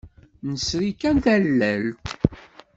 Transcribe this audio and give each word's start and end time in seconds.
Nesri 0.49 0.91
kan 1.01 1.17
tallalt. 1.23 2.07